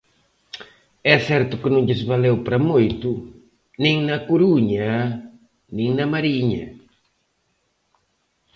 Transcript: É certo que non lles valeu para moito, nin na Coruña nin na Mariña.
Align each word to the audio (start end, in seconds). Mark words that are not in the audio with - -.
É 1.13 1.15
certo 1.29 1.59
que 1.61 1.69
non 1.73 1.85
lles 1.87 2.01
valeu 2.11 2.35
para 2.45 2.59
moito, 2.71 3.09
nin 3.83 3.95
na 4.09 4.17
Coruña 4.29 4.89
nin 5.75 5.89
na 5.97 6.05
Mariña. 6.13 6.65